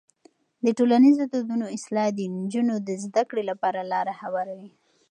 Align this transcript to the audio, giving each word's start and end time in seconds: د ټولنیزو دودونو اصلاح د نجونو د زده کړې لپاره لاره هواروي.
د 0.65 0.67
ټولنیزو 0.77 1.23
دودونو 1.33 1.65
اصلاح 1.77 2.07
د 2.13 2.19
نجونو 2.37 2.75
د 2.87 2.89
زده 3.03 3.23
کړې 3.29 3.43
لپاره 3.51 3.89
لاره 3.91 4.13
هواروي. 4.21 4.71